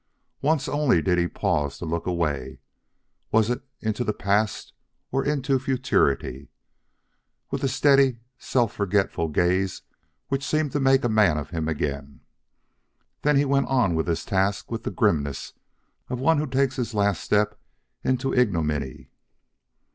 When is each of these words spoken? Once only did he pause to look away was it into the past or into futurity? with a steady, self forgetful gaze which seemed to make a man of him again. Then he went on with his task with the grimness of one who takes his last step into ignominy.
Once 0.41 0.67
only 0.67 0.99
did 0.99 1.19
he 1.19 1.27
pause 1.27 1.77
to 1.77 1.85
look 1.85 2.07
away 2.07 2.57
was 3.31 3.51
it 3.51 3.61
into 3.81 4.03
the 4.03 4.15
past 4.15 4.73
or 5.11 5.23
into 5.23 5.59
futurity? 5.59 6.49
with 7.51 7.63
a 7.63 7.67
steady, 7.67 8.17
self 8.39 8.73
forgetful 8.73 9.27
gaze 9.27 9.83
which 10.27 10.43
seemed 10.43 10.71
to 10.71 10.79
make 10.79 11.03
a 11.03 11.07
man 11.07 11.37
of 11.37 11.51
him 11.51 11.67
again. 11.67 12.21
Then 13.21 13.35
he 13.35 13.45
went 13.45 13.67
on 13.67 13.93
with 13.93 14.07
his 14.07 14.25
task 14.25 14.71
with 14.71 14.81
the 14.81 14.89
grimness 14.89 15.53
of 16.09 16.17
one 16.19 16.39
who 16.39 16.47
takes 16.47 16.77
his 16.77 16.95
last 16.95 17.23
step 17.23 17.61
into 18.03 18.33
ignominy. 18.33 19.11